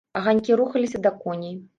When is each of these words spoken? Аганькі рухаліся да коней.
Аганькі 0.19 0.55
рухаліся 0.61 1.01
да 1.03 1.11
коней. 1.23 1.53